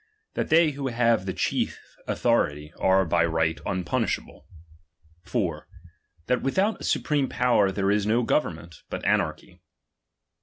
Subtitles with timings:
[0.33, 4.45] That they who have the chief autho rity, are by right unpunishable.
[5.25, 5.67] 4.
[6.25, 9.59] Thai without a i^upreme power there is no government, but anarchy.